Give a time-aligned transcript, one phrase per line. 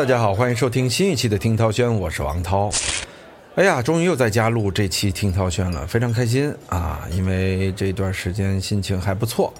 [0.00, 2.70] 大家好，欢迎收听新一期的听涛轩，我是王涛。
[3.54, 7.06] 哎呀，终于又在家录这期听涛轩了，非常开心啊！
[7.12, 9.52] 因为这段时间心情还不错，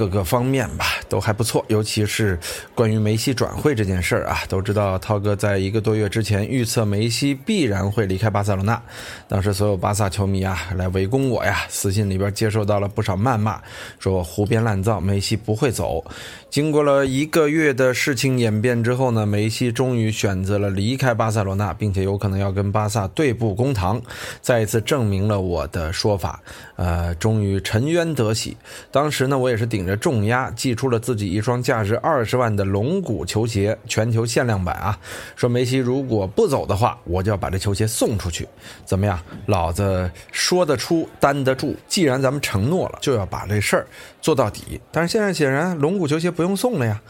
[0.00, 2.38] 各个方面吧都还不错，尤其是
[2.74, 8.80] 关于梅西转会这件事儿啊，都知道涛哥在一个多月之前预测梅西必然会离开巴塞罗那，
[9.28, 13.60] 当时所有巴萨球迷啊来围攻我呀，私信里边接受到了不少谩骂，
[13.98, 16.02] 说我胡编乱造，梅西不会走。
[16.48, 24.00] 经过了一个月的事情演变之后呢，梅西终于选择了离开巴塞罗那，并且有可能要跟巴萨对簿公堂，
[24.40, 26.40] 再一次证明了我的说法。
[26.76, 28.56] 呃，终于沉冤得喜。
[28.90, 34.98] 当时呢，我也是顶着重压寄出了自己一双价值二十万的龙骨球鞋，全球限量版啊。
[35.36, 38.48] 说梅西如果不走的话，我就要把这球鞋送出去。
[38.84, 39.18] 怎么样？
[39.46, 41.76] 老子说得出，担得住。
[41.88, 43.86] 既然咱们承诺了，就要把这事儿
[44.20, 44.80] 做到底。
[44.90, 47.00] 但是现在显然，龙骨球鞋不用送了呀。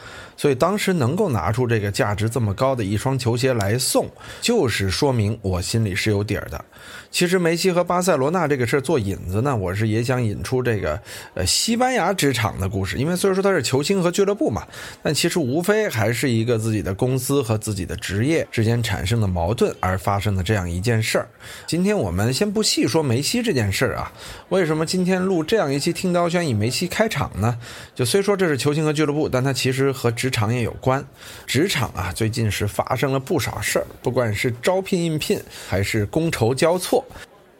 [0.41, 4.08] 所以当时能够拿出这个价值这么高的一双球鞋来送，
[4.41, 6.64] 就是说明我心里是有底儿的。
[7.10, 10.98] 其实梅西和巴塞罗那这个事儿做引子呢，我是也想引出这个
[11.34, 12.96] 呃西班牙职场的故事。
[12.96, 14.66] 因为虽然说他是球星和俱乐部嘛，
[15.02, 21.28] 但其实无非还是一个自己的公司和自己的职业之间产生的矛盾而发生的这样一件事儿。
[21.66, 24.11] 今天我们先不细说梅西这件事儿啊，
[24.48, 27.58] 为什么今天录这样一期听刀轩以梅西开场呢？
[27.94, 31.05] 就虽说这是球星和俱乐部，但他其实和职场也有关。
[31.47, 37.05] 职场啊，最近是发生了不少事儿，不管是招聘应聘还是觥筹交错。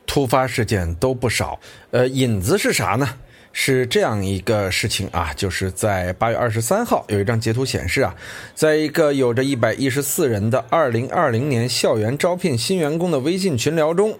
[0.07, 1.61] 突发事件都不少，
[1.91, 3.17] 呃，引子是啥呢？
[3.53, 8.15] 是这样一个事情啊，就是在八月二十三号，有一张截图显示啊，
[8.55, 14.17] 在一个有着一百一十四人的二零二零年校园招聘新员工的微信群聊中，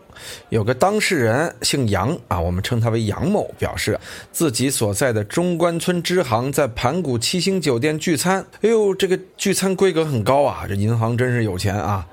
[0.49, 3.99] 有个当事人姓杨啊，我们称他为杨某，表示
[4.33, 12.07] 自己所在的中关村支行在盘古七星酒店聚餐，哎呦，这个聚餐规格很高啊，这银行真是有钱啊。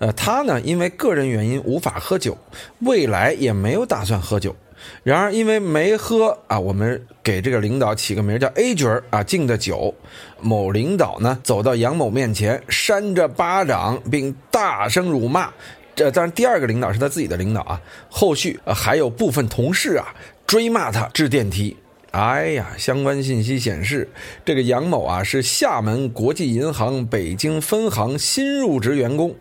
[0.00, 2.36] 呃，他呢，因为个人原因无法喝酒，
[2.80, 4.54] 未来也没有打算喝酒。
[5.02, 9.94] 然而，因为没喝啊，我们给这个领导起个名叫 A 角啊，敬的酒。
[10.40, 15.52] 某领导呢，走到杨某面前，扇着巴掌，并大声辱骂。
[15.94, 17.80] 这当然，第二个领导是他自己的领导啊。
[18.08, 20.14] 后续还有部分同事啊，
[20.46, 21.76] 追骂他至电梯。
[22.10, 24.08] 哎呀，相关信息显示，
[24.44, 29.34] 这个杨某啊，是厦门国际银行北京分行新入职员工。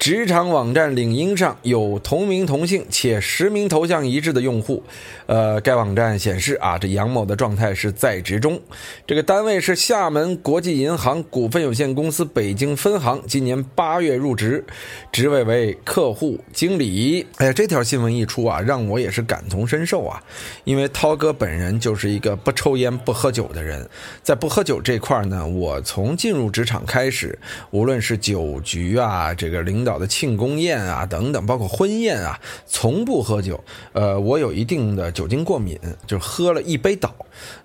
[0.00, 4.82] 职场网站领英上有同名同姓且实名头像一致的用户，
[5.26, 8.58] 呃，该网站显示啊，这杨某的状态是在职中，
[9.06, 14.64] 这个单位是厦门国际银行股份有限公司北京分行，今年八月入职，
[15.12, 17.26] 职位为客户经理。
[17.36, 20.18] 哎呀，这条新闻一出啊，让我也是感同身受啊，
[20.64, 23.86] 因为涛哥本人就是一个不抽烟不喝酒的人，
[24.22, 27.38] 在不喝酒这块呢，我从进入职场开始，
[27.70, 29.89] 无论是酒局啊，这个领导。
[29.98, 33.62] 的庆功宴啊，等等，包括婚宴啊，从不喝酒。
[33.92, 37.14] 呃，我有一定的酒精过敏，就喝了一杯倒。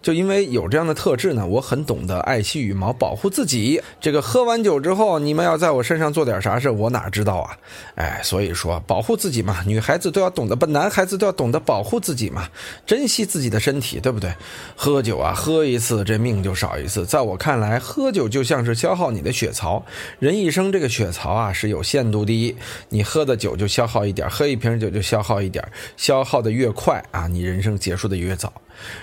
[0.02, 3.81] 就因为有这样的特质呢，我很懂得爱惜羽毛，保护自己。
[4.00, 7.58] 这个喝完酒之后，你们要在我身上做点啥事，我哪知道啊？
[7.96, 12.47] 哎，所以说保护自己嘛，女孩子都要懂得，不，男孩子都要懂得保护自己嘛，
[12.86, 14.34] 珍惜自己的身体，对不对？
[14.75, 17.06] 喝酒啊，喝一次这命就少一次。
[17.06, 19.84] 在我看来，喝酒就像是消耗你的血槽，
[20.19, 22.15] 人一生这个血槽啊是有限度。
[22.16, 22.56] 度第一，
[22.88, 25.62] 你喝的酒就消耗一点，喝一瓶酒就消耗一点，
[25.98, 28.53] 消耗的越快啊，你人生结束的越早。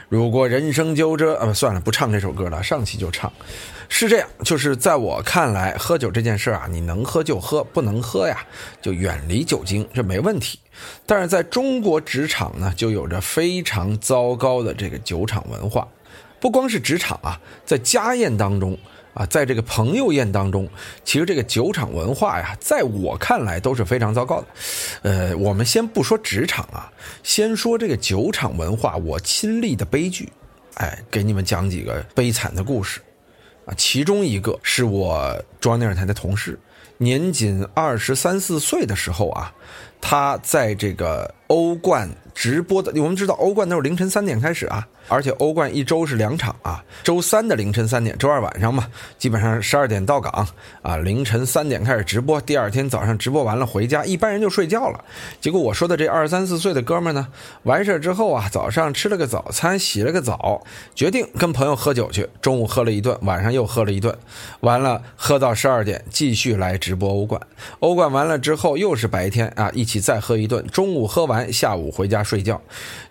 [0.09, 3.31] 如果人生就这，呃，算了，不唱这首歌了，上期就唱。
[3.91, 8.39] 是这样，就是在我看来，喝酒这件事啊，你能喝就喝，不能喝呀，
[8.81, 10.59] 就远离酒精，这没问题。
[11.05, 15.87] 但是在中国职场呢，就有着非常糟糕的这个酒场文化，
[16.41, 18.79] 不光是职场啊，在家宴当中。
[19.15, 20.69] 啊，在这个朋友宴当中，
[21.05, 24.47] 其实这个酒场文化呀，在我看来都是非常糟糕的。
[25.03, 26.91] 呃，我们先不说职场啊，
[27.23, 30.33] 先说这个酒场文化，我亲历的悲剧。
[30.75, 33.01] 哎，给你们讲几个悲惨的故事。
[33.67, 36.59] 啊，其中一个是我中央电视台的同事，
[36.97, 39.53] 年仅二十三四岁的时候啊，
[40.01, 44.87] 他在这个欧冠直播的，我们知道欧冠都是凌晨三点开始啊。
[45.09, 48.87] 而且欧冠一周是两场啊，周三的凌晨三点，周二晚上嘛，
[49.19, 50.47] 基本上十二点到岗
[50.81, 55.05] 啊，凌晨三点开始直播，第二天早上直播完了回家，一般人就睡觉了。
[55.41, 57.27] 结果我说的这二三四岁的哥们呢，
[57.65, 60.63] 完事之后啊，早上吃了个早餐，洗了个澡，
[60.95, 62.29] 决定跟朋友喝酒去。
[62.41, 64.17] 中午喝了一顿，晚上又喝了一顿，
[64.61, 67.41] 完了喝到十二点，继续来直播欧冠。
[67.81, 70.65] 欧冠完了之后又是白天啊，一起再喝一顿。
[70.69, 72.22] 中午喝完，下午回家。
[72.23, 72.61] 睡觉，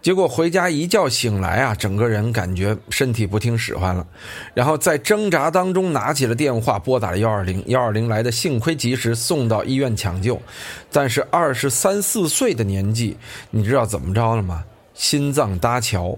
[0.02, 4.06] 结果回家一觉醒来啊，整个人感觉身体不听使唤了，
[4.54, 10.42] 然后在挣扎当中拿起了电话拨打了幺二零，幺二零来的幸亏及时送到医院抢救，
[10.92, 13.18] 但是二十三四岁的年纪，
[13.50, 14.64] 你知道怎么着了吗？
[14.94, 16.18] 心脏搭桥。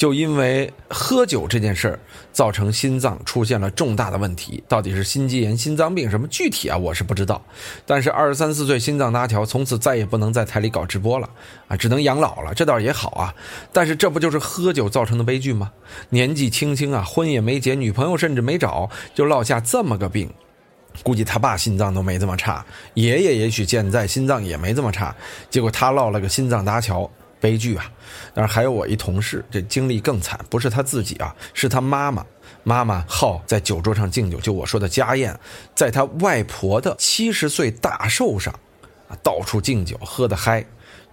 [0.00, 2.00] 就因为喝酒这件事儿，
[2.32, 6.78] 造成心脏出现了重大的问题，到底是心肌炎、心脏病什么具体啊？
[6.78, 7.42] 我是不知道。
[7.84, 11.28] 但是二十三四岁心脏搭桥，从此再也不能在台里搞直播了
[11.68, 12.54] 啊，只能养老了。
[12.54, 13.34] 这倒也好啊。
[13.74, 15.70] 但是这不就是喝酒造成的悲剧吗？
[16.08, 20.32] 年纪轻轻啊，婚也没结，女朋友甚至没找，就落下这么个病。
[21.02, 22.64] 估计他爸心脏都没这么差，
[22.94, 25.14] 爷爷也许现在心脏也没这么差，
[25.50, 27.08] 结果他落了个心脏搭桥。
[27.40, 27.90] 悲剧啊！
[28.34, 32.24] 但是还有我一同事，这经历更惨，不是他自己啊，是他妈妈。
[32.62, 35.34] 妈妈好在酒桌上敬酒，就我说的家宴，
[35.74, 38.54] 在他外婆的七十岁大寿上，
[39.22, 40.62] 到处敬酒，喝得嗨，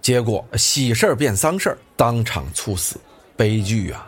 [0.02, 3.00] 结果喜事儿变丧事儿，当场猝死，
[3.34, 4.06] 悲剧啊！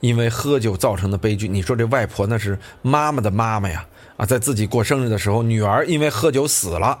[0.00, 1.46] 因为喝酒造成的悲剧。
[1.46, 3.86] 你说这外婆那是妈妈的妈妈呀，
[4.16, 6.98] 啊，在自己过生日的时候，女儿因为喝酒死了，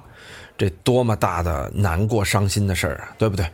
[0.56, 3.44] 这多么大的难过、伤心的事儿啊，对不对？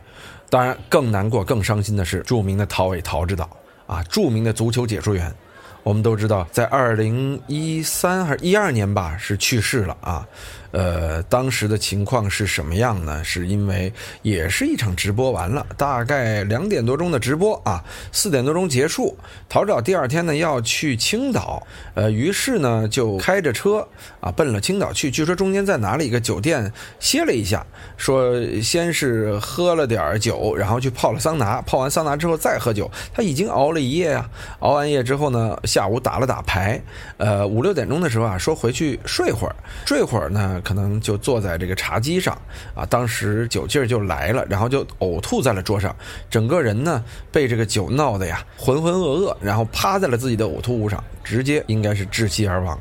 [0.49, 3.49] 当然，更难过、更伤心的是著名的陶伟陶指导
[3.85, 5.33] 啊，著名的足球解说员。
[5.81, 10.27] 我们都知道，在二零一三还是一二年吧，是去世了啊。
[10.71, 13.23] 呃，当时的情况是什么样呢？
[13.23, 19.17] 是因为也是一场直播完了，大概两点多钟的直播啊，四点多钟结束。
[19.47, 23.87] 陶导第二天呢要去青岛，呃，于是呢就开着车
[24.19, 25.09] 啊奔了青岛去。
[25.09, 27.65] 据说中间在哪里一个酒店歇了一下，
[27.97, 28.31] 说
[28.61, 32.89] 先是喝了点酒，然后去泡了桑拿，泡完桑拿之后再喝酒。
[33.11, 34.29] 他已经熬了一夜啊，
[34.59, 36.79] 熬完夜之后呢，下午打了打牌，
[37.17, 39.55] 呃，五六点钟的时候啊，说回去睡会儿，
[39.85, 40.58] 睡会儿呢。
[40.61, 42.39] 可能就坐在这个茶几上，
[42.75, 45.95] 啊，当时酒劲儿就来了，然后就呕吐在了桌上，
[46.29, 52.79] 整个人呢被这个酒闹的呀浑浑噩噩，然后趴在了自己的呕吐物上，直接应该是窒息而亡。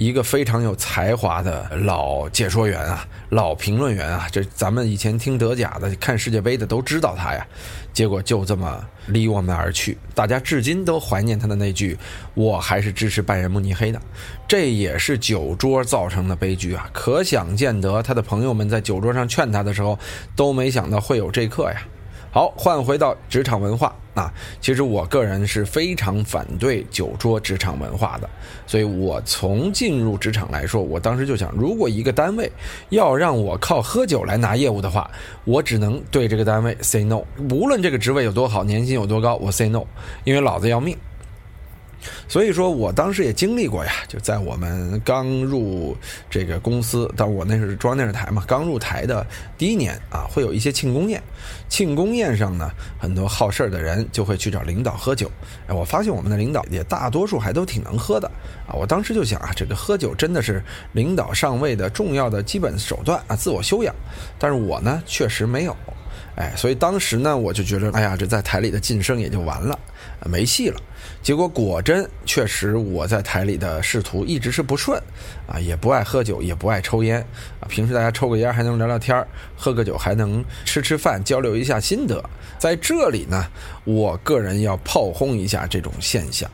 [0.00, 7.46] 一个非常有才华的老解说员啊，老评论员啊，这咱们以前听德甲的、看世界杯的都知道他呀。
[7.92, 11.98] 结果就这么离我们而去，大家至今都怀念他的那句
[12.32, 14.00] ：“我还是支持拜仁慕尼黑的。”
[14.48, 16.88] 这也是酒桌造成的悲剧啊！
[16.94, 19.98] 可想见得，他的朋友们在酒桌上劝他的时候，
[20.34, 21.82] 都没想到会有这刻呀。
[22.32, 28.28] 好，换回到职场文化啊，其实我个人是非常反对酒桌职场文化的，
[28.66, 32.50] 所以我从进入职场来说，我当时就想，如果一个单位
[32.90, 35.10] 要让我靠喝酒来拿业务的话，
[35.44, 39.84] 我只能对这个单位 say no，无论这个职位有多好，年薪有多高，我 say no，
[40.24, 40.94] 因为老子要命。
[42.28, 45.96] 所以说我当时也经历过呀，就在我们刚入
[46.28, 49.26] 这个公司，但我那是中央电视台嘛，刚入台的
[49.58, 51.22] 第一年啊，会有一些庆功宴。
[51.68, 55.30] 庆功宴上呢，很多好事儿的人就会去找领导喝酒。
[55.66, 58.30] 哎，我发现我们的领导也大多数还都挺能喝的
[58.66, 58.74] 啊。
[58.74, 60.62] 我当时就想啊，这个喝酒真的是
[60.92, 63.94] 领导上位的重要的基本手段啊，自我修养。
[64.38, 65.76] 但是我呢，确实没有。
[66.36, 69.78] 哎，所以当时呢，我就觉得，哎呀，这在台里的晋升也就完了，
[70.24, 70.80] 没戏了。
[71.22, 75.00] 结果果真，确实我在台里的仕途一直是不顺，
[75.46, 77.20] 啊，也不爱喝酒，也不爱抽烟，
[77.60, 79.24] 啊，平时大家抽个烟还能聊聊天
[79.54, 82.24] 喝个酒还能吃吃饭，交流一下心得。
[82.58, 83.46] 在这里呢，
[83.84, 86.50] 我个人要炮轰一下这种现象。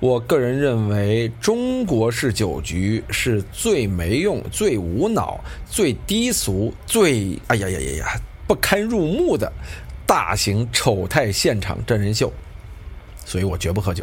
[0.00, 5.38] 我个人认为，中国式酒局是最没用、最无脑、
[5.68, 9.52] 最低俗、最哎呀呀呀呀不堪入目的
[10.06, 12.32] 大型丑态现场真人秀。
[13.28, 14.02] 所以我绝不喝酒，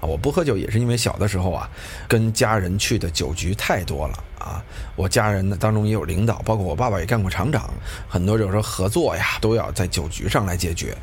[0.00, 1.70] 啊，我不喝酒也是因为小的时候啊，
[2.08, 4.60] 跟家人去的酒局太多了啊。
[4.96, 7.70] 我家人呢当中也有领导，包括我爸爸也干过厂长，
[8.08, 10.96] 很多有时候合作呀都要在酒局上来解决。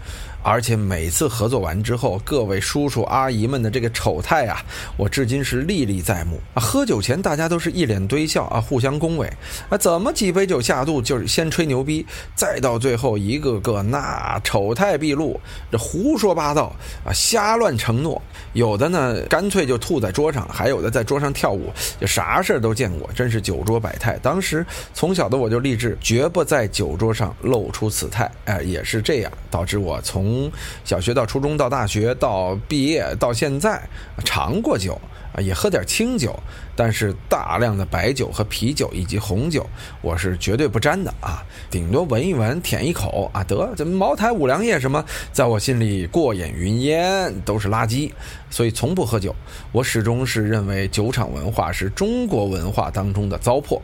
[0.43, 4.61] 而且每次合作完之后，各位叔叔阿姨们的这个丑态啊，
[4.97, 6.59] 我至今是历历在目啊。
[6.61, 9.31] 喝酒前大家都是一脸堆笑啊，互相恭维
[9.69, 15.39] 啊，怎么几杯酒下肚就是先吹牛逼，再到最后一个个那丑态毕露，
[15.71, 18.21] 这胡说八道啊，瞎乱承诺，
[18.51, 21.71] 有的呢干脆就吐在桌上，还有的在桌上跳舞，
[22.01, 24.19] 就啥事儿都见过，真是酒桌百态。
[24.21, 30.32] 当时从小的我就立志，绝不在酒桌上露出此态，哎，也是这样，导致我从。
[30.33, 30.51] 从
[30.83, 33.87] 小学到初中到大学到毕业到现在，
[34.25, 34.99] 尝过酒
[35.35, 36.35] 啊，也喝点清酒，
[36.75, 39.63] 但是大量的白酒和啤酒以及红酒，
[40.01, 41.43] 我是绝对不沾的啊。
[41.69, 48.11] 顶多闻一闻，舔一口啊，得这茅台、五粮液什么，在我心里过眼云烟，都是垃圾，
[48.49, 49.35] 所以从不喝酒。
[49.71, 53.79] 我始终是认为酒厂文化是中国文化当中的糟粕。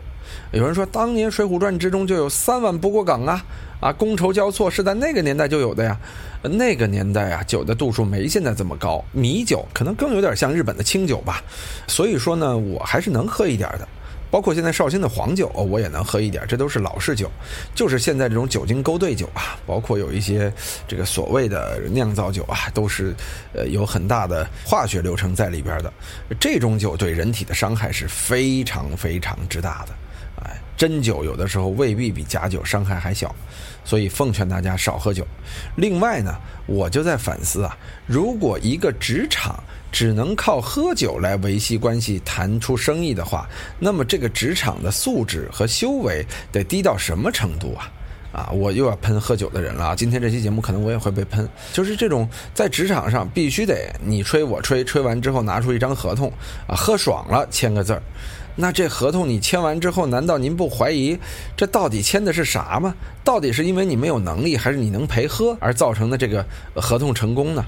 [0.51, 3.45] 有人说，当年《水浒传》之中就有三碗不过岗啊，
[3.79, 5.97] 啊，觥筹交错是在那个年代就有的呀。
[6.41, 11.43] 那个年代啊，酒的度数没现在这么高，米酒可能更有点像日本的清酒吧。
[11.87, 13.87] 所以说呢，我还是能喝一点的。
[14.31, 17.29] 包括现在绍兴的黄酒，我也能喝一点，这都是老式酒。
[17.73, 20.53] 就是现在这种酒精勾兑酒啊，包括有一些
[20.87, 23.11] 这个所谓的酿造酒啊，都是
[23.53, 25.91] 呃有很大的化学流程在里边的。
[26.39, 29.93] 这种酒对人体的伤害是非常非常之大的。
[30.79, 33.35] 真酒有的时候未必比假酒伤害还小，
[33.83, 35.27] 所以奉劝大家少喝酒。
[35.75, 36.33] 另外呢，
[36.67, 43.45] 我就在反思啊，如果一个职场，只能靠喝酒来维系关系、谈出生意的话，
[43.77, 47.91] 那么这个职场的素质和修为得低到什么程度啊？
[48.31, 49.93] 啊，我又要喷喝酒的人了！
[49.97, 56.31] 今天这期节目可能我也会被喷，就是这种在职场上必须得你吹我吹，吹完之后拿出一张合同
[56.67, 58.01] 啊，喝爽了签个字儿。
[58.55, 61.17] 那这合同你签完之后，难道您不怀疑
[61.55, 62.93] 这到底签的是啥吗？
[63.23, 67.63] 到底是因为你没有能力，还是你能陪喝而造成的这个合同成功呢？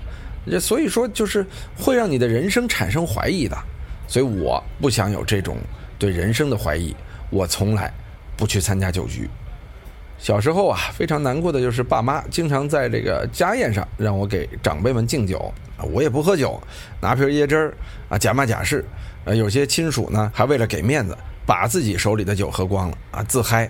[0.50, 1.46] 这所以说，就是
[1.78, 3.58] 会让你的人生产生怀疑的，
[4.08, 5.58] 所以我不想有这种
[5.98, 6.96] 对人生的怀疑。
[7.30, 7.94] 我从来
[8.36, 9.30] 不去参加酒局。
[10.18, 15.54] 小时候啊，非常难过的就是爸妈经常在这个家宴上让我给长辈们敬酒，
[15.92, 16.62] 我也不喝酒，
[17.00, 17.74] 拿瓶椰汁儿
[18.10, 18.84] 啊，假骂假式。
[19.26, 23.70] 呃，有些亲属呢，还为了给面子，把自己手里的酒喝光了啊，自嗨。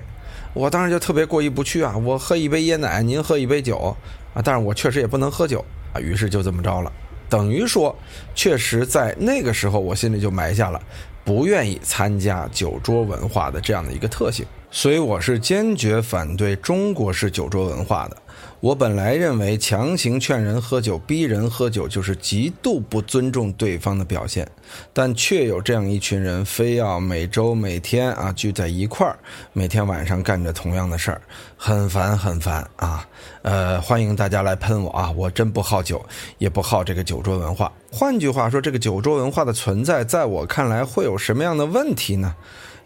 [0.54, 3.96] 我当时就特别过意不去啊，我喝一杯椰奶，您喝一杯酒
[4.34, 5.64] 啊，但是我确实也不能喝酒。
[5.94, 6.92] 啊，于是就这么着了，
[7.28, 7.94] 等于说，
[8.34, 10.82] 确实在那个时候，我心里就埋下了
[11.26, 18.18] 不愿意参加酒桌文化的这样的一个特性，所以我是坚决反对中国式酒桌文化的。
[18.62, 24.48] 我本来认为强行劝人喝酒、逼人喝酒就是极度不尊重对方的表现，
[24.94, 29.18] 但却有这样一群人非要每周每天啊聚在一块儿，
[29.52, 31.20] 每天晚上干着同样的事儿，
[31.58, 33.04] 很烦很烦啊！
[33.42, 35.10] 呃，欢迎大家来喷我啊！
[35.18, 36.06] 我真不好酒，
[36.38, 37.74] 也不好这个酒桌文化。
[37.92, 42.36] 换句话说，这个酒桌文化的存在，在我看来会有什么样的问题呢？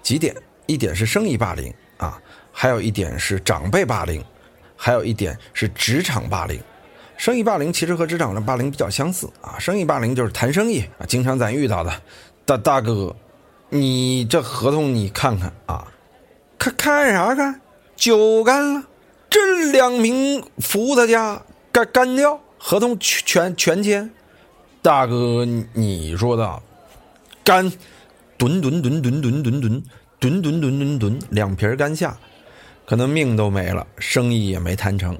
[0.01, 0.33] 几点：
[0.67, 2.17] 一点是生意霸凌啊，
[2.49, 4.23] 还有一点是长辈霸凌。
[4.85, 6.61] 还有一点是职场霸凌，
[7.17, 9.57] 生意霸凌其实和职场的霸凌比较相似啊。
[9.57, 11.91] 生意霸凌就是谈生意啊，经常咱遇到的，
[12.45, 13.15] 大大哥，
[13.69, 15.87] 你这合同你看看啊，
[16.59, 17.59] 看看啥看？
[17.95, 18.83] 酒干了，
[19.27, 24.11] 这两瓶伏特加干干掉，合同全全签。
[24.83, 26.61] 大哥，你说的
[27.43, 27.71] 干，
[28.37, 29.83] 吨吨吨吨吨吨吨吨
[30.19, 32.15] 吨吨吨吨，两瓶干下。
[32.85, 35.17] 可能命都没了，生意也没谈成，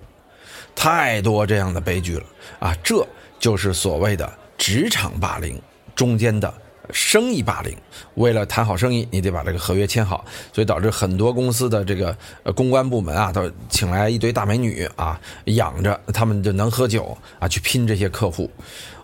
[0.75, 2.23] 太多这样的悲剧了
[2.59, 2.75] 啊！
[2.83, 3.05] 这
[3.39, 5.59] 就是所谓的职场霸凌
[5.95, 6.53] 中间的
[6.91, 7.75] 生意霸凌。
[8.15, 12.15] 为了谈好生意，你得把这个合约签好，所以导致很多公司的这个
[12.55, 18.49] 公关部门啊，都请来一堆大美女啊，养着他们就能喝酒啊，去拼这些客户。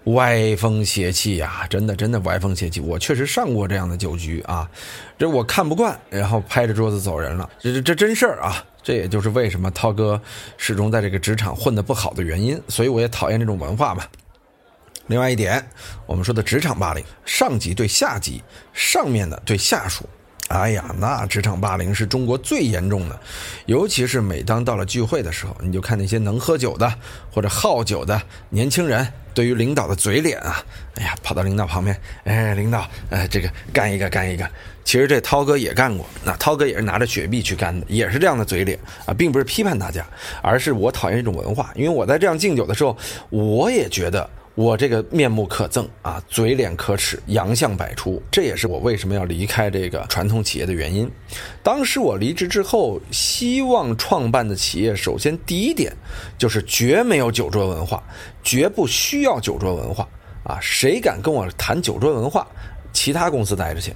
[0.06, 2.80] 歪风邪气呀，真的真的歪风邪气。
[2.80, 4.70] 我确实上过这样的酒局啊，
[5.18, 7.48] 这我看不惯，然后拍着桌子走人了。
[7.60, 8.64] 这这这真事儿啊！
[8.82, 10.20] 这也就是为什么涛哥
[10.58, 12.60] 始终在这个职场混得不好的原因。
[12.68, 14.04] 所以我也讨厌这种文化嘛。
[15.06, 15.64] 另外一点，
[16.08, 18.42] 我们说的职场霸凌，上级对下级，
[18.74, 20.10] 上面的对下属。
[20.48, 23.20] 哎呀，那职场霸凌是中国最严重的，
[23.68, 26.92] 尤其是每当到了聚会的时候，你就看那些能喝酒的
[27.32, 30.64] 或者好酒的年轻人，对于领导的嘴脸啊，
[30.96, 34.48] 哎呀，跑到领导旁边，哎，领导，哎，这个干一个干一个。
[34.84, 40.06] 其实这涛哥也干过，那涛哥也是拿着雪碧去干的，也是这样的嘴脸啊，并不是批判大家，
[40.42, 42.98] 而是我讨厌一种文化，因为我在这样敬酒的时候，
[43.30, 44.30] 我也觉得。
[44.54, 51.10] 我这个面目可憎啊，嘴脸可耻，洋相百出，这也是我为什么要离开这个传统企业的原因。
[51.64, 55.96] 当时我离职之后，希望创办的企业，首先第一点
[56.38, 58.04] 就是绝没有酒桌文化，
[58.44, 60.08] 绝不需要酒桌文化
[60.44, 60.60] 啊！
[60.62, 62.46] 谁敢跟我谈酒桌文化，
[62.92, 63.94] 其他公司待着去。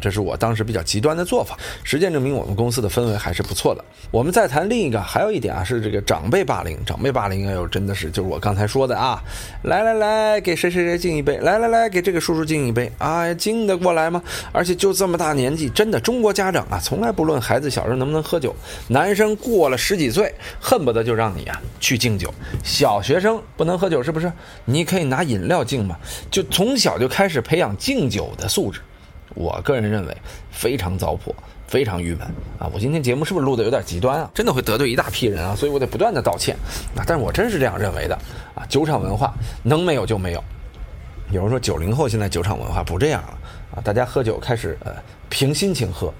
[0.00, 3.84] 这是我当时比较极端的做法，实践证明我们公司的氛围还是不错的。
[4.10, 6.78] 我们再谈另一个，还有一点啊，是这个长辈霸凌。
[6.84, 9.22] 长辈霸凌，哎呦，真的是就是我刚才说的啊，
[9.62, 14.22] 来来来，给谁谁谁敬一杯，来来来，给这个叔叔敬一杯，哎，敬得过来吗？
[14.52, 18.54] 而且就这么大年纪，真的，中国家长啊，从来不论孩子小时候能不能喝酒，
[18.88, 22.32] 男生过了十几岁，恨不得就让你啊去敬酒。
[22.62, 24.32] 小学生不能喝酒是不是？
[24.64, 25.96] 你可以拿饮料敬嘛，
[26.30, 28.80] 就从小就开始培养敬酒的素质。
[29.34, 30.16] 我个人认为
[30.50, 31.34] 非常糟粕，
[31.66, 32.26] 非常郁闷
[32.58, 32.70] 啊！
[32.72, 34.30] 我今天节目是不是录的有点极端啊？
[34.32, 35.54] 真的会得罪一大批人啊！
[35.56, 36.56] 所以我得不断的道歉
[36.96, 37.02] 啊！
[37.06, 38.14] 但是我真是这样认为的
[38.54, 38.64] 啊！
[38.68, 40.42] 酒场文化能没有就没有。
[41.30, 43.38] 有人说九零后现在酒场文化不这样了
[43.76, 43.80] 啊！
[43.82, 44.92] 大家喝酒开始呃
[45.28, 46.12] 凭心情喝，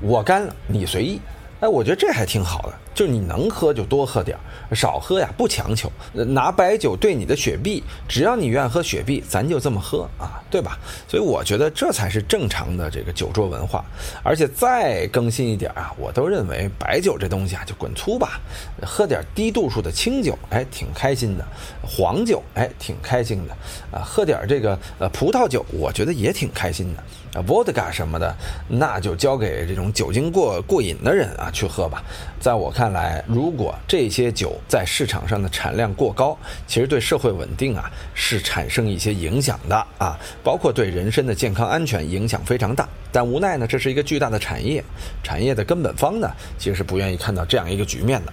[0.00, 1.20] 我干了，你随意。
[1.60, 4.38] 哎，我觉得这还挺好的，就你能喝就多喝点
[4.70, 5.90] 儿，少喝呀不强求。
[6.12, 10.78] 拿白酒兑你的雪碧，只要你愿意喝雪碧，咱就这么喝啊，对吧？
[11.08, 13.84] 所以我觉得这才是正常的这个酒桌文化。
[14.22, 18.40] 而且再更新一点啊，我都认为白酒这东西啊就滚粗吧，
[18.82, 21.44] 喝点低度数的清酒，哎，挺开心的；
[21.82, 23.52] 黄酒，哎，挺开心的。
[23.90, 27.02] 啊，喝点这个呃葡萄酒，我觉得也挺开心的。
[27.34, 28.32] 啊，vodka 什么的，
[28.68, 32.00] 那就交给这种酒精过过瘾的人啊去喝吧。
[32.38, 36.36] 在我看看来，如果这些酒在市场上的产量过高，
[36.66, 42.86] 其实对社会稳定啊是产生一些影响的啊，包括对人身的健康安全影响非常大。
[43.10, 44.84] 但无奈呢，这是一个巨大的产业，
[45.22, 48.32] 产业的根本方呢，其实是不愿意看到这样一个局面的。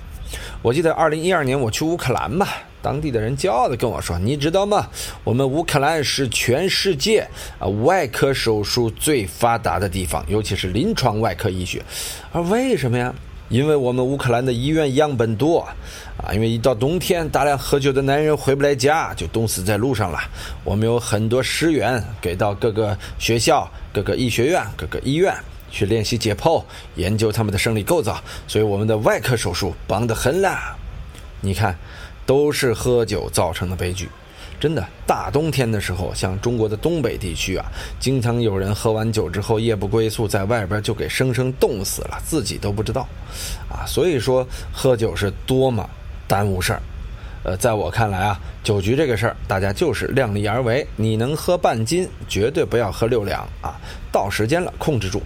[0.62, 2.46] 我记得二零一二年我去乌克兰嘛，
[2.82, 4.86] 当地的人骄傲地跟我说：“你知道吗？
[5.24, 7.26] 我们乌克兰是全世界
[7.58, 11.82] 啊外科手术最发达的地方，尤其是临床外科医学。
[12.34, 13.16] 而为什么呀？
[13.52, 15.60] 因为我们乌克兰的医院样本多
[16.18, 20.18] 啊，因为一到冬天，大量喝酒的男人回不来家，就冻死在路上了。
[20.64, 25.36] 我们有很多师源给到各个学校、各个医学院、各个医院。”
[25.74, 26.62] 去练习解剖，
[26.96, 30.76] 研究他们的生理构造，所以我们的外科手术棒得很啦。
[31.40, 31.74] 你看，
[32.26, 34.10] 都是喝酒造成的悲剧。
[34.62, 37.66] 真的，大冬天的时候，像中国的东北地区啊，
[38.00, 43.02] 经常有人喝完酒之后夜不归宿，在外边就给生生冻死了，自己都不知道。
[43.68, 45.90] 啊，所以说喝酒是多么
[46.28, 46.82] 耽误事儿。
[47.44, 50.86] 呃，在我看来啊，酒局这个事儿，大家就是量力而为。
[50.96, 53.74] 你能喝半斤，绝对不要喝六两啊。
[54.12, 55.20] 到时间了，控制住。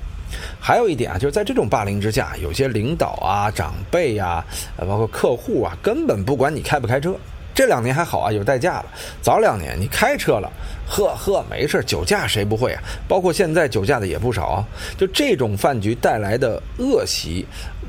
[0.62, 4.42] 还有一点啊，就是在这种霸凌之下，有些领导啊、长辈呀，
[4.78, 7.14] 呃，包括客户啊，根本不管你开不开车。
[7.56, 8.86] 这两年还好啊，有代驾了。
[9.22, 10.52] 早两年你开车了，
[10.86, 12.84] 喝喝没事，酒驾谁不会啊？
[13.08, 14.66] 包括现在酒驾的也不少啊。
[14.98, 17.46] 就这种饭局带来的恶习，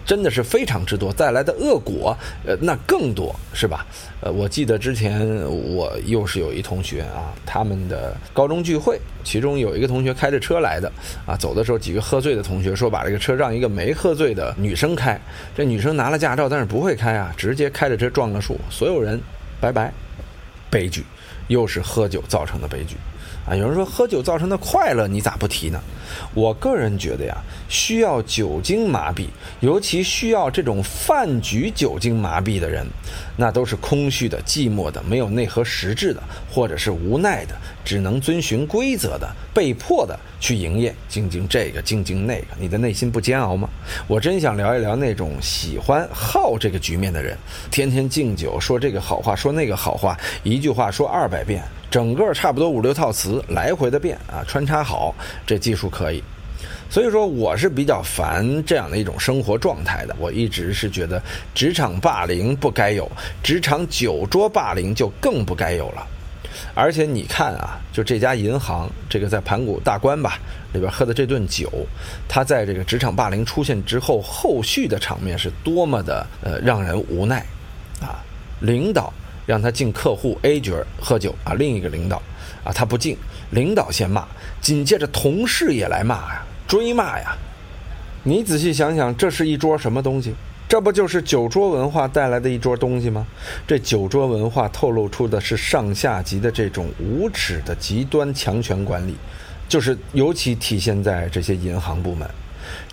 [0.07, 3.85] 真的是非常之多，带来的恶果，呃，那更多是吧？
[4.21, 10.91] 呃，我记得之前我又是有一同学啊，他们的高中聚会，其中有一个同学开着车来的，
[11.27, 15.21] 啊，走的时候几个喝醉的同学说把这个车让一个没喝醉的女生开，
[15.57, 19.21] 这女生拿了驾照，但是不会开啊，直接开着车撞了树，所有人。
[19.61, 19.93] 拜拜，
[20.71, 21.05] 悲剧，
[21.49, 22.97] 又是喝酒造成的悲剧，
[23.47, 23.55] 啊！
[23.55, 25.81] 有人说喝酒造成的快乐，你咋不提呢？
[26.35, 27.37] 我个人觉得呀，
[27.69, 29.27] 需要酒精麻痹，
[29.61, 32.87] 尤其需要这种饭局酒精麻痹的人，
[33.37, 43.69] 那都是空虚的、寂寞的、没有内核实质的，或者是无奈的，只能遵循规则的、被迫的去营业，静静这个，静静那个，你的内心不煎熬吗？
[44.07, 47.37] 我真想聊一聊那种喜欢好这个局面的人，
[47.71, 51.63] 天天敬酒，说这个好话，说那个好话，一句话说二百遍。
[51.91, 55.15] 整个差不多五六套词来回的变啊，穿插好，
[55.47, 56.23] 这技术可以。
[56.89, 60.15] 所以说，我是比较烦这样的一种生活状态的。
[60.19, 61.21] 我一直是觉得，
[61.55, 63.11] 职场霸凌不该有，
[63.43, 66.07] 职场酒桌霸凌就更不该有了。
[66.75, 70.39] 而且你看啊，就这家银行，这个在盘古大观吧
[70.73, 71.71] 里边喝的这顿酒，
[72.29, 77.45] 他在这个职场霸凌出现之后，后续的场面是多么的呃让人无奈
[78.01, 78.23] 啊，
[78.61, 79.13] 领导。
[79.47, 82.21] 让他敬客户 A 角喝酒啊，另一个领导
[82.65, 83.17] 啊，他不敬，
[83.51, 84.27] 领导先骂，
[84.61, 87.35] 紧接着同事也来骂呀，追骂呀。
[88.25, 90.35] 你仔细想想，这是一桌什么东西？
[90.69, 93.25] 这不就是酒桌文化带来的一桌东西吗？
[93.69, 99.15] 这酒桌文化透露出的是上下级的这种无耻的极端强权管理，
[99.69, 102.29] 就是尤其体现在这些银行部门。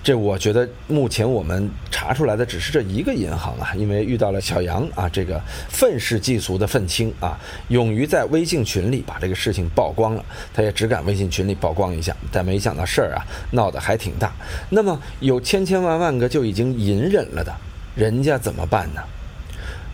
[0.03, 14.33] 这我觉得目前我们查出来的只是这一个银行啊，因为遇到了小杨啊，这个愤世嫉俗的愤青啊，勇于在微信群里把这个事情曝光了，他也只敢微信群里曝光一下，但没想到事儿啊闹得还挺大。
[14.69, 17.55] 那么有千千万万个就已经隐忍了的，
[17.95, 19.01] 人家怎么办呢？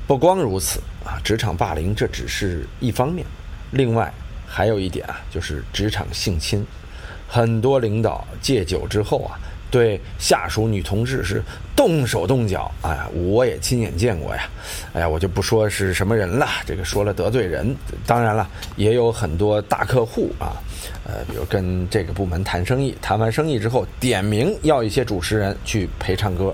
[0.07, 3.23] 不光如此啊，职场霸凌这只是一方面，
[3.71, 4.11] 另外
[4.47, 6.65] 还有一点啊，就是职场性侵，
[7.27, 9.39] 很多领导戒酒之后啊。
[9.71, 11.43] 对下属女同志是
[11.75, 14.49] 动手动脚，哎呀，我也亲眼见过呀，
[14.93, 17.75] 哎呀，我就不说是什么人了，这个说了得罪人。
[18.05, 20.57] 当然了，也有很多大客户啊，
[21.05, 26.53] 呃，比如跟这个部门谈生意，谈完生意之后点名要一些主持人去陪唱歌，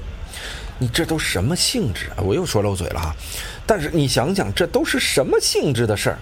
[0.78, 2.22] 你这都什么性质啊？
[2.22, 3.16] 我又说漏嘴了哈，
[3.66, 6.18] 但是你想想，这都是什么性质的事儿？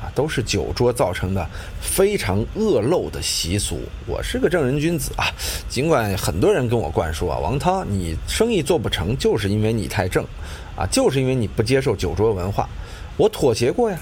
[0.00, 1.46] 啊，都是酒桌造成的
[1.80, 3.80] 非常恶陋的习俗。
[4.06, 5.26] 我是个正人君子啊，
[5.68, 10.24] 尽管很多人跟我灌输啊，王涛，你生意做不成就是因为你太正，
[10.74, 12.66] 啊，就是因为你不接受酒桌文化。
[13.18, 13.98] 我妥协过呀，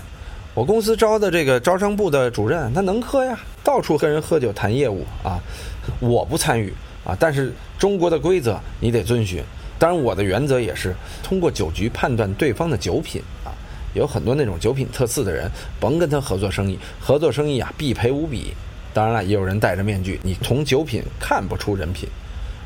[0.55, 5.41] 我公司招的这个招商部的主任，他能喝呀，到处跟人喝酒谈业务啊，
[5.99, 6.73] 我不参与
[7.05, 7.17] 啊。
[7.19, 9.43] 但是中国的规则你得遵循。
[9.81, 13.23] 当然，我的原则也是通过酒局判断对方的酒品。
[13.99, 18.55] 有很多那种酒品特次的人，甭跟他合作生意，合作生意啊必赔无比。
[18.95, 22.09] 当然了，也有人戴着面具，你从酒品看不出人品，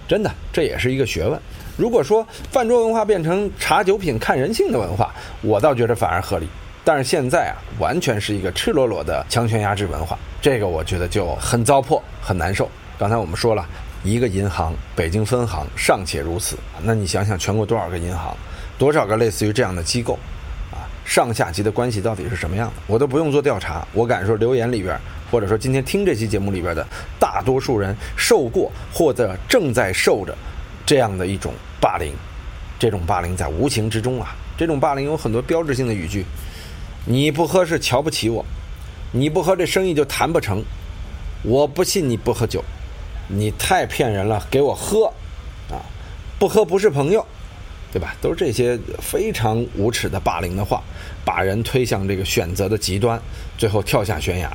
[0.06, 1.38] 真的这也是一个学问。
[1.76, 6.48] 如果说饭桌文化变成查酒品看人性的文化，我倒觉得反而合理。
[6.84, 12.68] 但是现在啊，完全是一个赤裸裸的强权压制文化，这个我觉得就很糟粕，很难受。
[12.98, 13.66] 刚才我们说了
[14.04, 18.36] 一个银行北京分行尚且如此，那你想想全国多少个银行，
[18.78, 20.18] 多少个类似于这样的机构？
[21.04, 22.74] 上下级的关系到底是什么样的？
[22.86, 24.98] 我都不用做调查，我敢说留言里边，
[25.30, 26.86] 或者说今天听这期节目里边的
[27.18, 30.36] 大多数人受过或者正在受着
[30.86, 32.14] 这样的一种霸凌，
[32.78, 36.24] 这种霸凌在无形之中啊，这种霸凌有很多标志性的语句：
[37.04, 38.44] 你不喝是瞧不起我，
[39.10, 40.62] 你不喝这生意就谈不成，
[41.42, 42.64] 我不信你不喝酒，
[43.28, 45.06] 你太骗人了，给我喝，
[45.70, 45.82] 啊，
[46.38, 47.26] 不喝不是朋友。
[47.92, 48.16] 对吧？
[48.22, 50.82] 都是这些非常无耻的霸凌的话，
[51.26, 53.20] 把人推向这个选择的极端，
[53.58, 54.50] 最后跳下悬崖。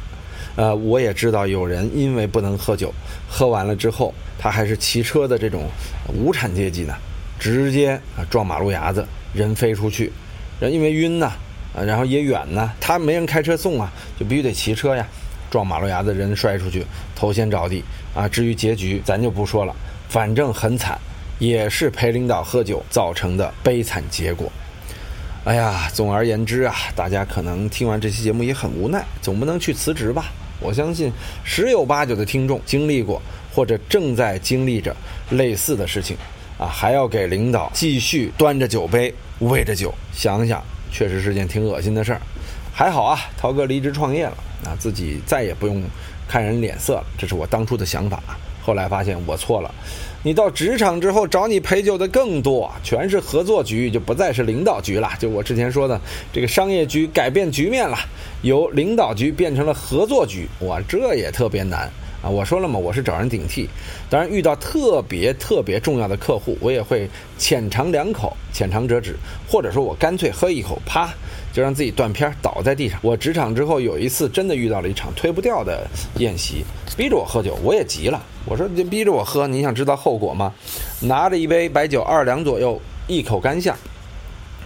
[0.56, 2.92] 呃，我也知道有人因为不能喝酒，
[3.30, 5.70] 喝完了之后，他还是骑车的这种
[6.12, 6.96] 无产阶级呢，
[7.38, 10.12] 直接啊撞马路牙子，人飞出去。
[10.60, 11.32] 人因为晕呐，
[11.76, 15.06] 啊，然后也远呢，他没人开车送啊，就必须得骑车呀，
[15.52, 16.84] 撞马路牙子，人摔出去，
[17.16, 17.84] 头先着地
[18.16, 18.28] 啊。
[18.28, 19.76] 至于结局，咱就不说了，
[20.10, 20.98] 反正很惨。
[21.40, 24.52] 也是陪领导喝酒造成的悲惨结果。
[25.44, 30.26] 哎呀，总而言之啊，大家可能听完这期节目也很无奈，总不能去辞职吧？
[30.60, 31.10] 我相信
[31.44, 33.22] 十有八九的听众经历过
[33.54, 34.94] 或者正在经历着
[35.30, 36.18] 类似的事情
[36.58, 42.22] 啊，还要给领导继续端着酒杯喂着酒，想想确实是件挺恶心的事儿。
[42.74, 45.82] 还好啊，涛哥离职创业了啊，自己再也不用
[46.28, 48.22] 看人脸色了，这是我当初的想法。
[48.62, 49.74] 后来发现我错了。
[50.28, 55.10] 你到职场之后找你陪酒的更多，全是合作局，就不再是领导局了。
[55.18, 55.98] 就我之前说的，
[56.34, 57.98] 这个商业局改变局面了，
[58.42, 61.90] 由领导局变成了合作局，哇，这也特别难
[62.30, 63.70] 我说了嘛，我是找人顶替，
[64.10, 69.16] 当然遇到特别特别重要的客户，我也会浅尝两口，浅尝辄止，
[69.48, 71.10] 或者说我干脆喝一口，啪。
[71.54, 73.00] 就让自己断片倒在地上。
[73.02, 75.88] 我职场之后有一次真的遇到了一场推不掉的
[76.18, 76.64] 宴席，
[76.96, 78.22] 逼着我喝酒，我也急了。
[78.46, 80.54] 我说你逼着我喝，你想知道后果吗？
[81.00, 83.76] 拿着一杯白酒二两左右，一口干下，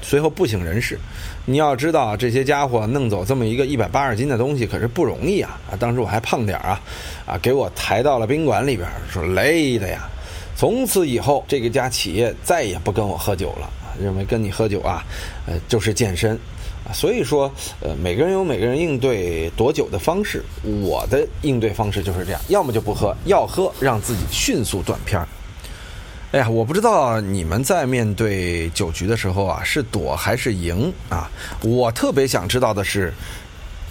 [0.01, 0.99] 随后不省人事。
[1.45, 5.59] 你要知道这些家伙弄走这么一个一百八十斤的东西可是不容易啊！
[5.71, 6.79] 啊，当时我还胖点啊，
[7.31, 10.05] 啊，给我抬到了宾馆里边，说累的呀。
[10.57, 15.01] 从此以后，这个家企业再也不跟我喝酒了，认为跟你喝酒啊，
[15.47, 16.37] 呃，就是健身。
[16.93, 20.43] 所以说，呃，每个人有每个人应对躲酒的方式。
[20.83, 25.25] 我的应对方式就是这样：要么就不喝，要喝让自己迅速断片儿。
[26.33, 31.29] 哎呀，我不知道你们在面对酒局的时候啊，是躲还是赢啊？
[31.61, 33.13] 我特别想知道的是，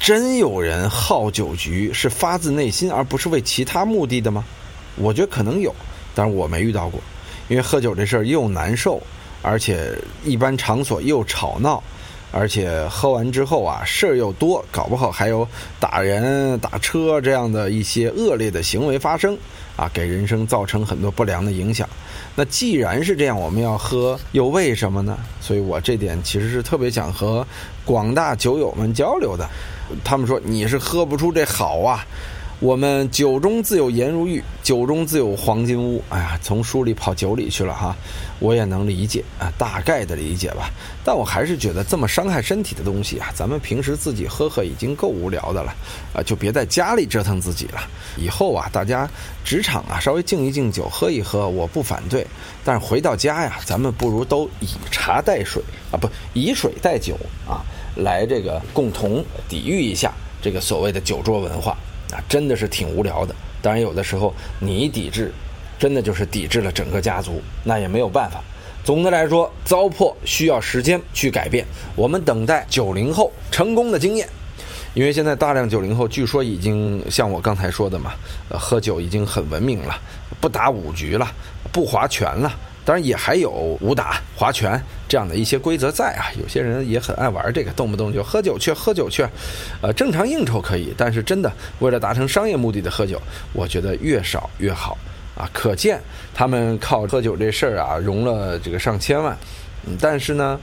[0.00, 4.42] 真有人好酒局是发自内心，而不是为其他目的的吗？
[4.96, 5.72] 我觉得可能有，
[6.14, 6.98] 但是我没遇到过，
[7.48, 9.00] 因为喝酒这事儿又难受，
[9.42, 11.82] 而且一般场所又吵闹。
[12.32, 15.46] 而且喝完之后啊，事儿又多，搞不好还有
[15.80, 19.36] 打人、打车这样的一些恶劣的行为发生，
[19.74, 21.88] 啊，给人生造成很多不良的影响。
[22.36, 25.18] 那既然是这样，我们要喝，又为什么呢？
[25.40, 27.44] 所以我这点其实是特别想和
[27.84, 29.46] 广大酒友们交流的。
[30.04, 32.04] 他们说你是喝不出这好啊。
[32.58, 36.04] 我们酒中自有颜如玉，酒中自有黄金屋。
[36.10, 37.96] 哎呀，从书里跑酒里去了哈，
[38.38, 40.68] 我也能理解啊，大概的理解吧。
[41.02, 45.74] 但我还是觉得这么伤害身体的东西啊，咱们平时自己喝喝已经够无聊的了
[46.12, 47.80] 啊，就别在家里折腾自己了。
[48.18, 49.08] 以后啊，大家
[49.42, 52.26] 职场啊稍微敬一敬酒，喝一喝，我不反对。
[52.62, 57.16] 但是回到家呀，咱们不如都以茶代水啊，不以水代酒
[57.48, 57.64] 啊，
[57.96, 61.76] 来这个共同抵御一下这个所谓的酒桌文化。
[62.12, 63.32] 啊，真的是挺无聊的。
[63.62, 65.32] 当然，有的时候你抵制，
[65.78, 68.42] 真的就是抵制了整个家族，那也没有办法。
[68.82, 71.64] 总的来说，糟粕需要时间去改变。
[71.94, 74.28] 我们等待九零后成功的经验，
[74.92, 78.14] 因为现在大量九零后据说已经像我刚才说的嘛，
[78.48, 79.96] 喝酒已经很文明了，
[80.40, 81.30] 不打五局了，
[81.70, 82.52] 不划拳了。
[82.90, 89.24] 当然也还有武打、划拳这样的一些规则在啊，有些人也很爱玩这个，动不动就喝酒去，喝酒去，
[89.80, 93.22] 呃，正常应酬可以，但是真的为了达成商业目的的喝酒，
[93.52, 94.98] 我觉得越少越好
[95.36, 95.48] 啊。
[95.52, 96.00] 可见
[96.34, 99.38] 他们靠喝酒这事儿啊，融了这个上千万，
[99.86, 100.58] 嗯，但是呢，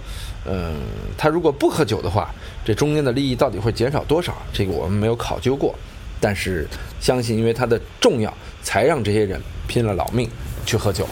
[0.46, 0.82] 嗯，
[1.18, 2.30] 他如果不喝酒的话，
[2.66, 4.36] 这中间的利益到底会减少多少？
[4.52, 5.74] 这个我们没有考究过，
[6.20, 6.68] 但是
[7.00, 10.30] 相信因为它的重要，才让这些人拼了老命。
[10.66, 11.08] 去喝酒。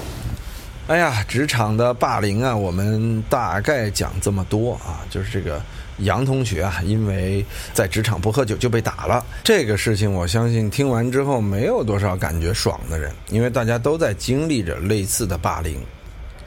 [0.88, 5.60] 哎呀，职场的霸凌啊，我们大概讲这么多啊，就是这个
[5.98, 7.44] 杨同学啊，因为
[7.74, 9.26] 在职场不喝酒就被打了。
[9.44, 15.82] 这个事情，我相信听完之后没有多少感觉爽的人，因为大家都在经历着类似的霸凌。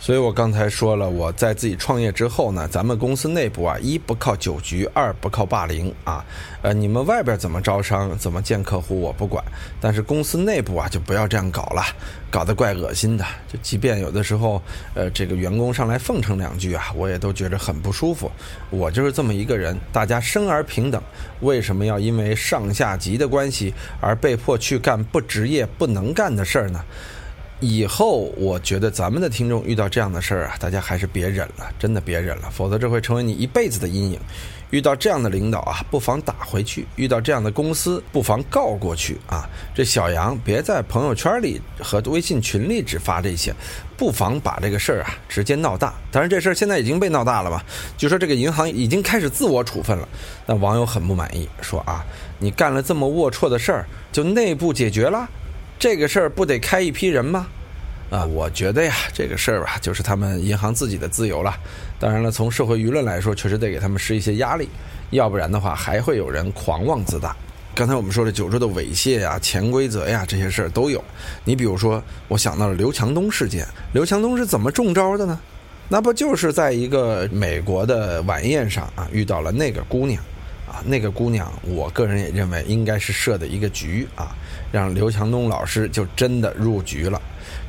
[0.00, 6.24] 所以我刚才说了，我在自己创业之后呢，咱们公司内部啊，一不靠酒局，二不靠霸凌啊。
[6.62, 9.44] 呃，你们外边怎么招商，怎么见客户，我不管。
[9.80, 11.82] 但是公司内部啊，就不要这样搞了，
[12.30, 13.24] 搞得怪恶心的。
[13.52, 14.62] 就即便有的时候，
[14.94, 18.30] 呃，这个员工上来奉承两句啊，我也都觉得很不舒服。
[18.70, 21.02] 我就是这么一个人，大家生而平等，
[21.40, 26.80] 为什么要因为上下级的关系而被迫去干不职业不能干的事儿呢？
[27.60, 34.20] 以后我觉得咱们的听众遇到这样的事儿啊，大家还是别忍了，真的别忍了，否则这会成为你一辈子的阴影。
[34.70, 39.48] 遇到这样的领导啊，不妨打回去；遇到这样的公司，不妨告过去啊。
[39.74, 43.52] 这小杨别在朋友圈里和微信群里只发这些，
[43.96, 45.94] 不妨把这个事儿啊直接闹大。
[46.12, 47.64] 当然这事儿现在已经被闹大了吧？
[47.96, 50.06] 据说这个银行已经开始自我处分了。
[50.44, 52.04] 那网友很不满意，说啊，
[52.38, 55.26] 你干了这么龌龊的事儿，就内部解决了？
[55.78, 57.46] 这个事儿不得开一批人吗？
[58.10, 61.54] 啊，我觉得呀，这个事儿吧，就是他们银行自己的自由了。
[62.00, 64.68] 当然了，从社会舆论来说，确实得给他们施一些压力，
[65.10, 67.36] 要不然的话，还会有人狂妄自大。
[67.74, 71.04] 刚才我们说的九州的猥亵呀、潜规则呀，这些事儿都有。
[71.44, 73.64] 你比如说，我想到了刘强东事件。
[73.92, 75.38] 刘强东是怎么中招的呢？
[75.88, 80.20] 那不就是在一个美国的晚宴上啊，遇到了那个姑娘
[80.66, 80.82] 啊。
[80.84, 84.34] 那个姑娘，我个人也认为应该是设的一个局啊，
[84.72, 87.20] 让刘强东老师就真的入局了。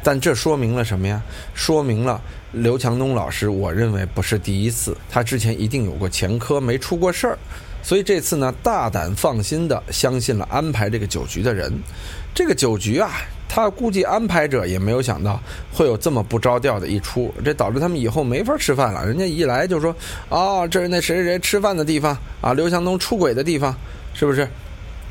[0.03, 1.21] 但这说明了什么呀？
[1.53, 7.37] 说明了刘强东老师，我认为不是第一次，他之前一定有过前科，没出过事儿。
[7.81, 11.73] 所以这次呢，大胆放心的相信了安排这个酒局的人。
[12.33, 13.11] 这个酒局啊。
[13.51, 15.41] 他估计安排者也没有想到
[15.73, 19.03] 会有这么不着调的一出，这导致他们以后没法吃饭了。
[19.03, 19.93] 人家一来就说
[20.29, 23.75] ：“哦，这是那谁谁谁吃饭的地方啊，刘强东出轨的地方，
[24.13, 24.47] 是不是？”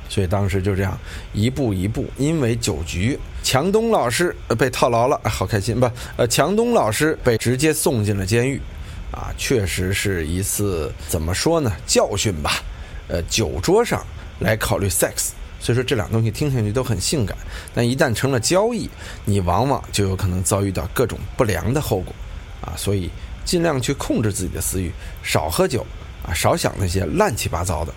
[0.08, 0.98] 所以当时就这样
[1.32, 5.92] 一步一步，因为酒局，强东老师被套牢了，好开心吧？
[6.16, 8.60] 呃，强东老师被直接送进了监狱，
[9.12, 11.72] 啊，确实是一次怎么说呢？
[11.86, 12.62] 教训吧？
[13.08, 14.04] 呃，酒桌上
[14.38, 15.30] 来考虑 sex。
[15.60, 17.36] 所以说这两东西听上去都很性感，
[17.74, 18.88] 但一旦成了交易，
[19.24, 22.14] 你往往就有可能遭遇到各种不良的后果，
[22.60, 23.10] 啊，所以
[23.44, 24.92] 尽量去控制自己的私欲，
[25.22, 25.84] 少喝酒，
[26.22, 27.92] 啊，少想那些乱七八糟的。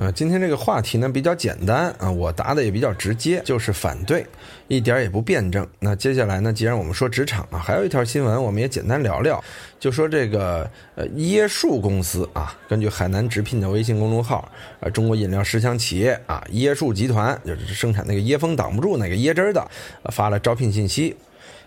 [0.00, 4.24] 呃，今天这个话题呢比较简单啊，我答的也比较直接，就是反对，
[4.68, 5.66] 一点也不辩证。
[5.80, 9.42] 那接下来呢，既然我们说职场啊，还有一条新闻，我们也简单聊聊，
[9.80, 19.68] 就说这个呃椰树公司啊，根据海南直聘的微信公众号，呃，中国饮料十强企业啊，椰树集团就是生产那个椰风挡不住那个椰汁的，
[20.12, 21.16] 发了招聘信息，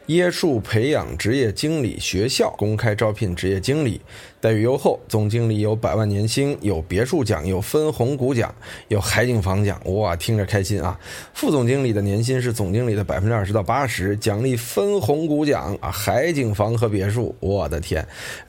[0.08, 4.00] 椰树培养职业经理学校公开招聘职业经理。
[4.42, 8.54] 待遇优厚，总经理有百万年薪，有别墅奖，有分红股奖，
[8.88, 11.00] 有海景房奖，哇，听着开心啊！
[11.32, 18.04] 副总经理的年薪是总经理的百分之二十到八十，奖励分红股奖啊，海景房和别墅，我的天！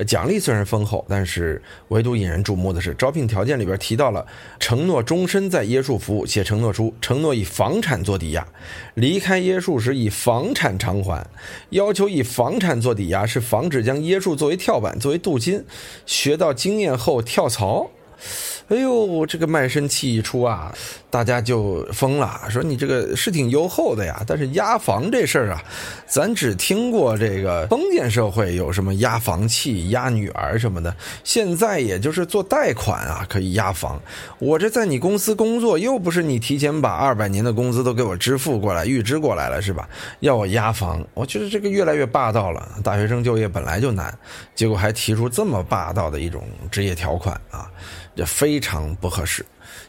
[0.06, 4.26] 奖励虽然丰厚，但是唯独引人注目的是，招聘条件里边提到了
[4.58, 8.46] 承诺终身在椰树服务，写承诺书，承诺以房产做抵押，
[8.94, 11.22] 离开椰树时以房产偿还，
[11.68, 15.62] 要求以房产做抵押，是防止将椰树作为跳板，作为镀金。
[16.06, 17.90] 学到经验后跳槽。
[18.72, 20.74] 哎呦，这个卖身契一出啊，
[21.10, 24.24] 大家就疯了，说你这个是挺优厚的呀。
[24.26, 25.62] 但是押房这事儿啊，
[26.06, 34.00] 咱只听过这个封建社会有什么押房契、押女儿什么的，现在也就是做贷款啊，可以押房。
[34.38, 39.86] 我这在你公司工作，又不是你提前把二百年的工资都给我支付过来、预支过来了，是吧？
[40.20, 42.66] 要我押房，我觉得这个越来越霸道了。
[42.82, 44.18] 大学生就业本来就难，
[44.54, 47.70] 结果还提出这么霸道的一种职业条款啊！
[48.14, 49.44] 就非常不合适。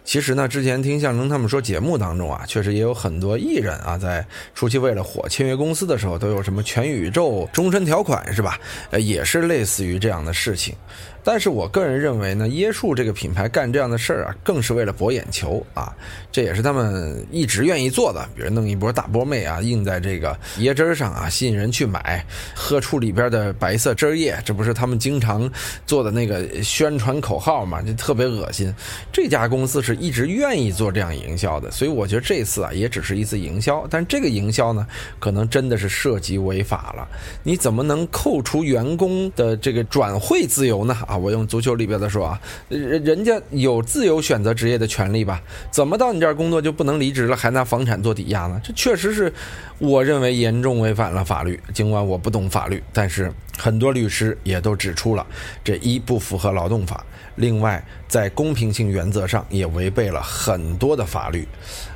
[0.05, 8.59] 其实呢，之前听相声他们说节目当中啊，确实也有很多艺人啊，在初期为了火签约公司的时候，都有什么全宇宙终身条款是吧？
[8.91, 10.75] 呃，也是类似于这样的事情。
[11.23, 15.93] 但是我个人认为呢，椰树这个品牌干这样的事儿啊，更是为了博眼球啊，
[16.31, 18.27] 这也是他们一直愿意做的。
[18.35, 25.49] 比如弄一波大波妹啊，印在这个椰汁儿上啊，吸引人去买，喝出里边的白色汁液，这不是他们经常
[25.85, 27.81] 做的那个宣传口号嘛？
[27.81, 28.73] 就特别恶心。
[29.11, 34.85] 这家公司是一直愿意做这样营销的，所以我觉得这次啊也只是一次营销，但这个营销呢，
[35.19, 37.07] 可能真的是涉及违法了。
[37.43, 40.93] 你怎么能扣除员工的这个转会自由呢？
[41.13, 45.39] 啊，我用足球里边的说啊，人人家有自由选择职业的权利吧？
[45.69, 48.59] 怎么到你这儿工作就不能离职了，还拿房产做抵押呢？
[48.63, 49.31] 这确实是
[49.77, 51.61] 我认为严重违反了法律。
[51.71, 55.25] 尽管我不懂法律，但是很多律师也都指出了，
[55.63, 57.05] 这一不符合劳动法。
[57.35, 61.47] 另外，在公平性原则上也违背了很多的法律。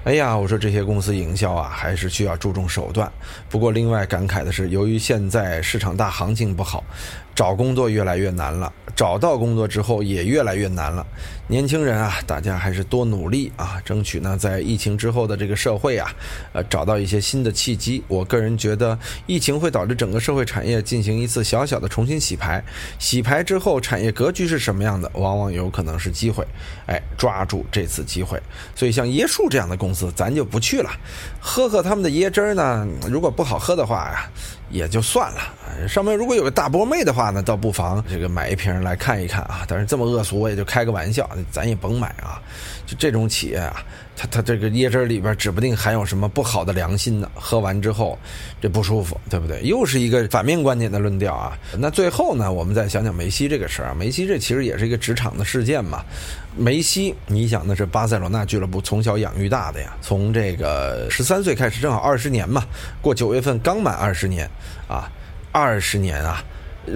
[0.03, 3.11] 哎呀，我说这些公司营销啊，还是需要注重手段。
[3.47, 6.83] 不过，另外感慨的是，由于现在市场大行情不好，
[7.37, 8.73] 找工作越来越难了。
[8.95, 11.05] 找到工作之后也越来越难了。
[11.47, 16.11] 年轻人啊，大家还是多努力啊，争取呢在疫情之后的这个社会啊，
[16.51, 18.03] 呃，找到一些新的契机。
[18.07, 18.97] 我个人觉得，
[19.27, 22.59] 疫情会导致整个社会产业进行一次小小的重新洗牌。
[22.97, 25.07] 洗牌之后，产业格局是什么样的？
[25.13, 26.43] 往往有可能是机会。
[26.87, 28.41] 哎，抓住这次机会。
[28.73, 30.89] 所以像椰树这样的公司，咱就不去了。
[31.39, 34.27] 喝喝他们的椰汁儿呢，如果不好喝的话呀。
[34.69, 39.65] 也就算了，上面如果有个大波妹的话呢，倒不妨这个买一瓶来看一看啊。
[39.67, 42.41] 但是这么恶俗，我也就开个玩笑，咱也甭买啊。
[42.85, 43.83] 就这种企业啊，
[44.19, 47.29] 它它这个椰汁里边指不定含有什么不好的良心呢。
[47.35, 48.17] 喝完之后
[48.59, 49.61] 这不舒服，对不对？
[49.61, 51.55] 又是一个反面观点的论调啊。
[51.77, 53.93] 那最后呢，我们再想想梅西这个事儿啊。
[53.93, 56.03] 梅西这其实也是一个职场的事件嘛。
[56.55, 62.65] 梅西，你想那是巴塞罗那俱乐部从小养育大的呀，从这个十三岁开始，正好二十年嘛，
[62.99, 64.49] 过九月份刚满二十年，
[64.87, 65.07] 啊，
[65.51, 66.43] 二十年啊。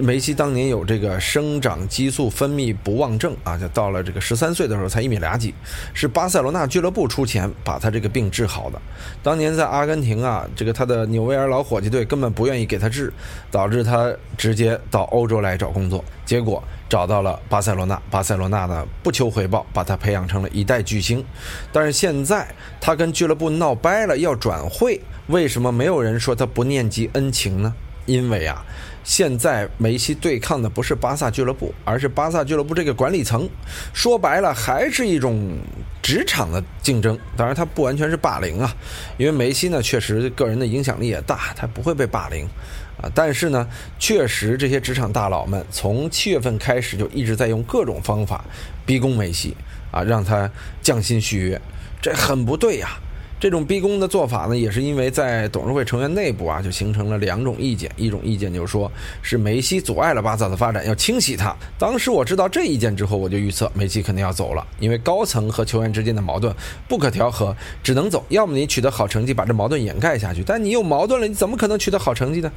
[0.00, 5.54] 梅西当年有这个生长激素分泌不旺症啊，就到了这个十三岁的时候才一米俩几，
[5.92, 8.80] 是巴塞罗那俱乐部出钱把他这个病治好的。
[9.22, 13.12] 当年在阿根廷啊，这个他的纽维尔老伙计队根本不愿意给他治，
[13.50, 18.00] 导致他直接到欧洲来找工作，结果找到了巴塞罗那。
[18.10, 21.22] 巴塞罗那呢不求回报，把他培养成了一代巨星。
[21.70, 22.48] 但是现在
[22.80, 27.74] 他跟俱乐部闹掰了，要转会，为什么没有人说他不念及恩情呢？
[28.06, 28.64] 因为啊。
[29.04, 33.48] 现在梅西对抗的不是巴萨俱乐部，而是巴萨俱乐部这个管理层。
[33.92, 35.58] 说白了，还是一种
[36.00, 37.18] 职场的竞争。
[37.36, 38.72] 当然，他不完全是霸凌啊，
[39.16, 42.46] 因为梅西呢，确实个人的影响力也大，他不会被霸凌
[42.96, 43.10] 啊。
[43.14, 48.44] 但是呢，确实这些职场大佬们从七月份开始就一直在用各种方法
[48.86, 49.56] 逼宫梅西
[49.90, 50.48] 啊，让他
[50.80, 51.60] 降薪续约，
[52.00, 52.90] 这很不对呀。
[53.42, 57.90] 这种逼宫的做法呢，也是因为在董事会成员内部啊，就形成了两种意见。
[57.96, 58.88] 一种意见就是说，
[59.20, 61.52] 是梅西阻碍了巴萨的发展，要清洗他。
[61.76, 66.54] 当时我知道这意见之后，我就预测梅西肯定要走了，因为高层和球员之间的矛盾
[66.86, 67.52] 不可调和，
[67.82, 68.24] 只能走。
[68.28, 70.44] 要么你取得好成绩，把这矛盾掩盖下去。
[70.46, 72.52] 但你有矛盾了，你怎么可能取得好成绩呢？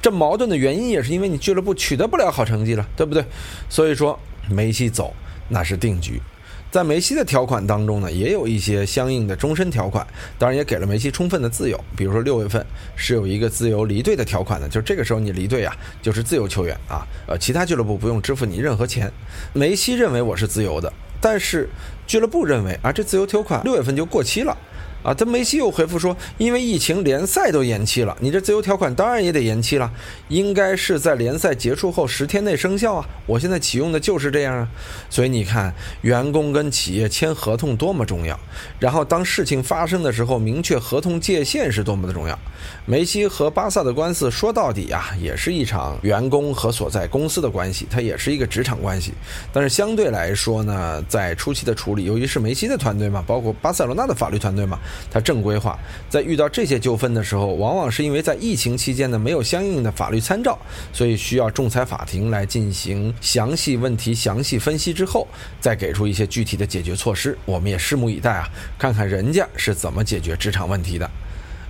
[0.00, 3.24] 这矛盾的原因也是因为你俱乐部取得不了好成绩了，对不对？
[3.68, 4.16] 所以说，
[4.48, 5.12] 梅西走
[5.48, 6.22] 那是定局。
[6.70, 10.06] 在梅西的条款当中呢，也有一些相应的终身条款，
[10.38, 11.78] 当然也给了梅西充分的自由。
[11.96, 19.10] 比如说六月份是有一个自由离队的条款的，就是这个时候你离队啊，就是自由球员啊，呃，其他俱乐部不用支付你任何钱。
[19.52, 21.68] 梅西认为我是自由的，但是
[22.06, 24.56] 俱乐部认为啊，这自由条款六月份就过期了。
[25.02, 29.90] 啊，他梅西又回复说，因为疫情，联赛都延期了，你这自由条款当然也得延期了，
[30.28, 33.08] 应该是在联赛结束后十天内生效啊。
[33.24, 34.68] 我现在启用的就是这样啊，
[35.08, 38.38] 所以你看，员工跟企业签合同多么重要，
[38.78, 42.38] 然后当事情发生的时候，明确合同界限是多么的重要。
[42.84, 49.14] 梅西和巴萨的官司说到底啊，也是一场员工和所在公司的关系，它也是一个职场关系。
[49.50, 54.78] 但是相对来说呢，在初期的处理，由于是梅西的团队嘛，包括巴塞罗那的法律团队嘛。
[55.10, 60.58] 它正规化，在遇到这些纠纷的时候，往往是因为在疫情期间呢没有相应的法律参照，
[60.92, 65.26] 所以需要仲裁法庭来进行详细问题详细分析之后，
[65.60, 67.36] 再给出一些具体的解决措施。
[67.44, 68.48] 我们也拭目以待啊，
[68.78, 71.10] 看看人家是怎么解决职场问题的。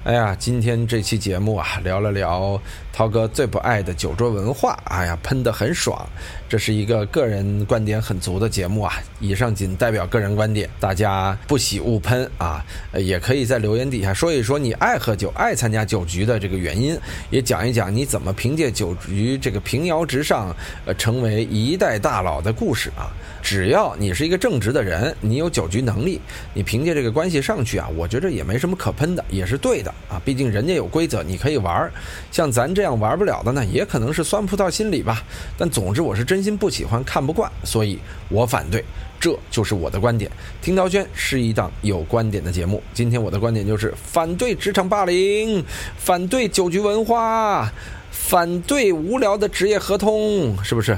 [0.03, 2.59] 哎呀，今天这期节目啊，聊了聊
[2.91, 4.79] 涛哥最不爱的酒桌文化。
[4.85, 6.09] 哎呀，喷得很爽，
[6.49, 8.95] 这是一个个人观点很足的节目啊。
[9.21, 12.65] 以上仅代表个人观点，大家不喜勿喷啊。
[12.95, 16.99] 也可以在留言底下说一说你爱喝酒、爱参加酒局的这个原因，
[17.29, 20.57] 也讲一讲你怎么凭借酒局这个平遥直上，
[20.87, 23.13] 呃，成为一代大佬的故事啊。
[23.51, 26.21] 只要你是一个正直的人，你有酒局能力，
[26.55, 30.23] 你凭借这个关系上去啊，我觉着也没什么可喷的，也是对的啊。
[30.25, 31.93] 毕竟人家有规则，你可以玩儿。
[32.31, 35.25] 像咱这样玩不了的呢，也可能是酸葡萄心理吧。
[35.59, 37.99] 但总之，我是真心不喜欢，看不惯，所以
[38.29, 38.85] 我反对。
[39.19, 40.31] 这就是我的观点。
[40.63, 42.81] 听涛轩是一档有观点的节目。
[42.95, 45.61] 今天我的观点就是反对职场霸凌，
[45.99, 47.69] 反对酒局文化，
[48.13, 50.97] 反对无聊的职业合同，是不是？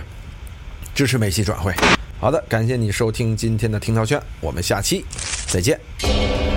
[0.95, 1.73] 支持梅西转会。
[2.23, 5.05] 好的，感谢你收听今天的听涛圈，我们下期
[5.49, 6.52] 再见。